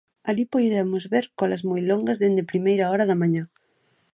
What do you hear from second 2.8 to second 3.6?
hora da mañá.